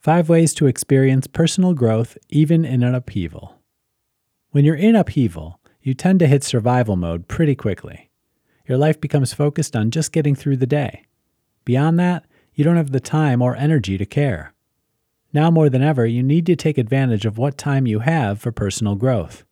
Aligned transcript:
Five 0.00 0.30
ways 0.30 0.54
to 0.54 0.66
experience 0.66 1.26
personal 1.26 1.74
growth 1.74 2.16
even 2.30 2.64
in 2.64 2.82
an 2.82 2.94
upheaval. 2.94 3.56
When 4.50 4.64
you're 4.64 4.74
in 4.74 4.96
upheaval, 4.96 5.60
you 5.82 5.92
tend 5.92 6.20
to 6.20 6.26
hit 6.26 6.42
survival 6.42 6.96
mode 6.96 7.28
pretty 7.28 7.54
quickly. 7.54 8.10
Your 8.66 8.78
life 8.78 8.98
becomes 8.98 9.34
focused 9.34 9.76
on 9.76 9.90
just 9.90 10.10
getting 10.10 10.34
through 10.34 10.56
the 10.56 10.66
day. 10.66 11.04
Beyond 11.66 11.98
that, 11.98 12.24
you 12.54 12.64
don't 12.64 12.78
have 12.78 12.92
the 12.92 13.00
time 13.00 13.42
or 13.42 13.54
energy 13.54 13.98
to 13.98 14.06
care. 14.06 14.54
Now 15.34 15.50
more 15.50 15.68
than 15.68 15.82
ever, 15.82 16.06
you 16.06 16.22
need 16.22 16.46
to 16.46 16.56
take 16.56 16.78
advantage 16.78 17.26
of 17.26 17.36
what 17.36 17.58
time 17.58 17.86
you 17.86 17.98
have 17.98 18.40
for 18.40 18.52
personal 18.52 18.94
growth. 18.94 19.44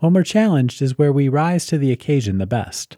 When 0.00 0.12
we're 0.12 0.24
challenged 0.24 0.82
is 0.82 0.98
where 0.98 1.12
we 1.12 1.28
rise 1.28 1.66
to 1.66 1.78
the 1.78 1.92
occasion 1.92 2.38
the 2.38 2.46
best. 2.46 2.96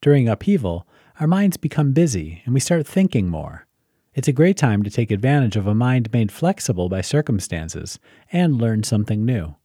During 0.00 0.28
upheaval, 0.28 0.86
our 1.18 1.26
minds 1.26 1.56
become 1.56 1.92
busy 1.92 2.42
and 2.44 2.54
we 2.54 2.60
start 2.60 2.86
thinking 2.86 3.28
more. 3.28 3.66
It's 4.14 4.28
a 4.28 4.32
great 4.32 4.58
time 4.58 4.82
to 4.82 4.90
take 4.90 5.10
advantage 5.10 5.56
of 5.56 5.66
a 5.66 5.74
mind 5.74 6.12
made 6.12 6.30
flexible 6.30 6.90
by 6.90 7.00
circumstances 7.00 7.98
and 8.30 8.60
learn 8.60 8.82
something 8.82 9.24
new. 9.24 9.56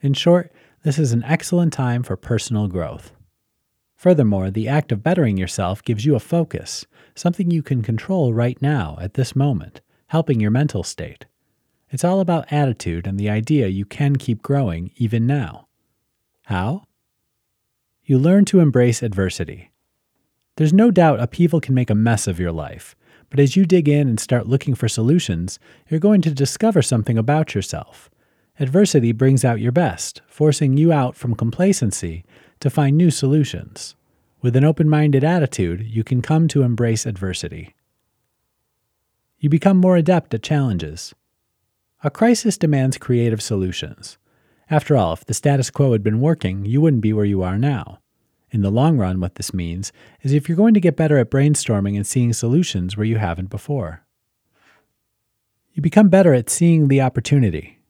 In 0.00 0.14
short, 0.14 0.50
this 0.82 0.98
is 0.98 1.12
an 1.12 1.24
excellent 1.24 1.74
time 1.74 2.02
for 2.02 2.16
personal 2.16 2.68
growth. 2.68 3.12
Furthermore, 3.94 4.50
the 4.50 4.68
act 4.68 4.92
of 4.92 5.02
bettering 5.02 5.36
yourself 5.36 5.82
gives 5.82 6.06
you 6.06 6.14
a 6.14 6.20
focus, 6.20 6.86
something 7.14 7.50
you 7.50 7.62
can 7.62 7.82
control 7.82 8.32
right 8.32 8.60
now 8.62 8.96
at 9.00 9.14
this 9.14 9.36
moment, 9.36 9.82
helping 10.06 10.40
your 10.40 10.50
mental 10.50 10.82
state. 10.82 11.26
It's 11.90 12.04
all 12.04 12.20
about 12.20 12.50
attitude 12.50 13.06
and 13.06 13.18
the 13.18 13.30
idea 13.30 13.68
you 13.68 13.84
can 13.84 14.16
keep 14.16 14.42
growing 14.42 14.90
even 14.96 15.26
now. 15.26 15.68
How? 16.44 16.84
You 18.04 18.18
learn 18.18 18.44
to 18.46 18.60
embrace 18.60 19.02
adversity. 19.02 19.70
There's 20.56 20.72
no 20.72 20.90
doubt 20.90 21.20
upheaval 21.20 21.60
can 21.60 21.74
make 21.74 21.90
a 21.90 21.94
mess 21.94 22.26
of 22.26 22.40
your 22.40 22.52
life, 22.52 22.96
but 23.28 23.38
as 23.38 23.56
you 23.56 23.66
dig 23.66 23.88
in 23.88 24.08
and 24.08 24.18
start 24.18 24.46
looking 24.46 24.74
for 24.74 24.88
solutions, 24.88 25.58
you're 25.88 26.00
going 26.00 26.22
to 26.22 26.30
discover 26.30 26.80
something 26.80 27.18
about 27.18 27.54
yourself. 27.54 28.08
Adversity 28.58 29.12
brings 29.12 29.44
out 29.44 29.60
your 29.60 29.72
best, 29.72 30.22
forcing 30.26 30.78
you 30.78 30.92
out 30.92 31.14
from 31.14 31.34
complacency 31.34 32.24
to 32.60 32.70
find 32.70 32.96
new 32.96 33.10
solutions. 33.10 33.96
With 34.40 34.56
an 34.56 34.64
open 34.64 34.88
minded 34.88 35.24
attitude, 35.24 35.82
you 35.82 36.02
can 36.02 36.22
come 36.22 36.48
to 36.48 36.62
embrace 36.62 37.04
adversity. 37.04 37.74
You 39.38 39.50
become 39.50 39.76
more 39.76 39.96
adept 39.96 40.32
at 40.32 40.42
challenges. 40.42 41.14
A 42.02 42.10
crisis 42.10 42.56
demands 42.56 42.96
creative 42.96 43.42
solutions. 43.42 44.16
After 44.70 44.96
all, 44.96 45.12
if 45.12 45.24
the 45.26 45.34
status 45.34 45.68
quo 45.68 45.92
had 45.92 46.02
been 46.02 46.20
working, 46.20 46.64
you 46.64 46.80
wouldn't 46.80 47.02
be 47.02 47.12
where 47.12 47.26
you 47.26 47.42
are 47.42 47.58
now. 47.58 47.98
In 48.50 48.62
the 48.62 48.70
long 48.70 48.96
run, 48.96 49.20
what 49.20 49.34
this 49.34 49.52
means 49.52 49.92
is 50.22 50.32
if 50.32 50.48
you're 50.48 50.56
going 50.56 50.74
to 50.74 50.80
get 50.80 50.96
better 50.96 51.18
at 51.18 51.30
brainstorming 51.30 51.96
and 51.96 52.06
seeing 52.06 52.32
solutions 52.32 52.96
where 52.96 53.06
you 53.06 53.16
haven't 53.16 53.50
before. 53.50 54.04
You 55.72 55.82
become 55.82 56.08
better 56.08 56.32
at 56.32 56.48
seeing 56.48 56.88
the 56.88 57.00
opportunity. 57.00 57.80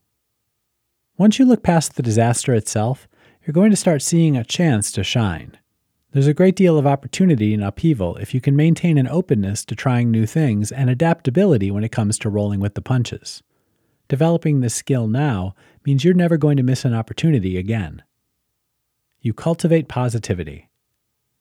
Once 1.18 1.38
you 1.38 1.44
look 1.44 1.62
past 1.62 1.94
the 1.94 2.02
disaster 2.02 2.52
itself, 2.54 3.06
you're 3.44 3.52
going 3.52 3.70
to 3.70 3.77
start 3.77 4.02
seeing 4.02 4.36
a 4.36 4.44
chance 4.44 4.90
to 4.92 5.04
shine. 5.04 5.56
There's 6.12 6.27
a 6.27 6.34
great 6.34 6.56
deal 6.56 6.78
of 6.78 6.86
opportunity 6.86 7.52
in 7.52 7.62
upheaval 7.62 8.16
if 8.16 8.34
you 8.34 8.40
can 8.40 8.56
maintain 8.56 8.96
an 8.98 9.06
openness 9.06 9.64
to 9.66 9.77
trying 9.77 10.10
new 10.10 10.27
things 10.27 10.72
and 10.72 10.88
adaptability 10.88 11.70
when 11.70 11.84
it 11.84 11.92
comes 11.92 12.18
to 12.18 12.30
rolling 12.30 12.58
with 12.58 12.74
the 12.74 12.80
punches. 12.80 13.42
Developing 14.08 14.60
this 14.60 14.74
skill 14.74 15.08
now 15.08 15.54
means 15.84 16.04
you're 16.04 16.14
never 16.14 16.36
going 16.36 16.56
to 16.56 16.62
miss 16.62 16.84
an 16.84 16.94
opportunity 16.94 17.56
again. 17.56 18.02
You 19.20 19.33
cultivate 19.33 19.89
positivity. 19.89 20.69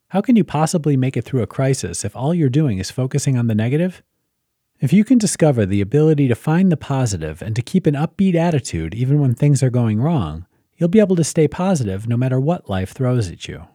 How 0.10 0.22
can 0.22 0.36
you 0.36 0.44
possibly 0.44 0.96
make 0.96 1.18
it 1.18 1.24
through 1.24 1.42
a 1.42 1.48
crisis 1.48 2.06
if 2.06 2.16
all 2.16 2.34
you're 2.34 2.50
doing 2.50 2.80
is 2.80 2.92
focusing 2.92 3.38
on 3.38 3.48
the 3.48 3.56
negative? 3.56 4.02
If 4.80 4.92
you 4.92 5.04
can 5.04 5.18
discover 5.18 5.66
the 5.66 5.82
ability 5.82 6.28
to 6.28 6.36
find 6.36 6.72
the 6.72 6.78
positive 6.78 7.42
and 7.42 7.56
to 7.56 7.62
keep 7.62 7.88
an 7.88 7.96
upbeat 7.96 8.36
attitude 8.36 8.94
even 8.94 9.20
when 9.20 9.34
things 9.34 9.64
are 9.64 9.70
going 9.70 10.02
wrong, 10.02 10.46
you'll 10.78 10.90
be 10.90 11.00
able 11.00 11.16
to 11.16 11.24
stay 11.24 11.48
positive 11.48 12.08
no 12.08 12.18
matter 12.18 12.40
what 12.40 12.70
life 12.70 12.92
throws 12.92 13.30
at 13.32 13.48
you. 13.48 13.68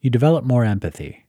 You 0.00 0.10
develop 0.10 0.44
more 0.44 0.64
empathy. 0.64 1.26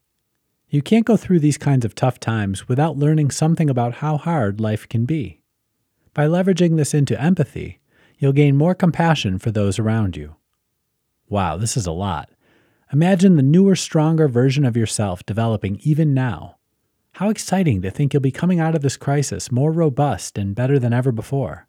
You 0.70 0.82
can't 0.82 1.06
go 1.06 1.16
through 1.16 1.40
these 1.40 1.58
kinds 1.58 1.86
of 1.86 1.96
tough 1.96 2.20
times 2.20 2.68
without 2.68 2.98
learning 2.98 3.32
something 3.32 3.70
about 3.70 3.96
how 3.96 4.18
hard 4.18 4.60
life 4.60 4.90
can 4.90 5.06
be. 5.06 5.42
By 6.14 6.26
leveraging 6.26 6.76
this 6.76 6.94
into 6.94 7.20
empathy, 7.22 7.80
you'll 8.18 8.34
gain 8.34 8.58
more 8.58 8.76
compassion 8.76 9.40
for 9.40 9.52
those 9.52 9.80
around 9.80 10.18
you. 10.18 10.36
Wow, 11.30 11.58
this 11.58 11.76
is 11.76 11.86
a 11.86 11.92
lot. 11.92 12.30
Imagine 12.94 13.36
the 13.36 13.44
newer, 13.44 13.76
stronger 13.76 14.30
version 14.30 14.64
of 14.64 14.78
yourself 14.78 15.26
developing 15.26 15.80
even 15.84 16.14
now. 16.14 16.56
How 17.14 17.30
exciting 17.30 17.82
to 17.82 17.92
think 17.92 18.14
you'll 18.14 18.22
be 18.22 18.32
coming 18.32 18.60
out 18.60 18.76
of 18.76 18.82
this 18.82 18.96
crisis 18.96 19.52
more 19.52 19.72
robust 19.72 20.38
and 20.38 20.56
better 20.56 20.80
than 20.80 20.94
ever 20.94 21.12
before. 21.12 21.67